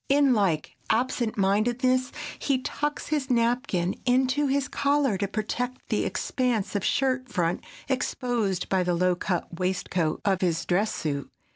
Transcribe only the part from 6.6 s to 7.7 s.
of shirt front